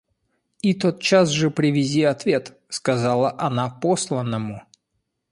И 0.63 0.73
тотчас 0.73 1.29
же 1.29 1.51
привези 1.51 2.01
ответ,— 2.01 2.59
сказала 2.69 3.35
она 3.37 3.69
посланному. 3.69 4.63